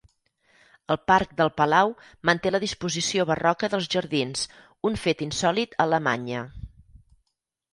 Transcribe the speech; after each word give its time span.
El 0.93 0.97
parc 1.09 1.35
del 1.41 1.51
Palau 1.59 1.93
manté 2.29 2.51
la 2.55 2.61
disposició 2.63 3.27
barroca 3.33 3.69
dels 3.75 3.91
jardins, 3.97 4.47
un 4.91 4.99
fet 5.05 5.23
insòlit 5.27 5.77
a 5.79 5.83
Alemanya. 5.87 6.43